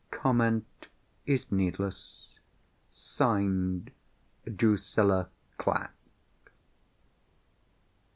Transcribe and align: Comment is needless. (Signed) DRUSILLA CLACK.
Comment 0.09 0.87
is 1.27 1.51
needless. 1.51 2.29
(Signed) 2.91 3.91
DRUSILLA 4.45 5.29
CLACK. 5.59 5.93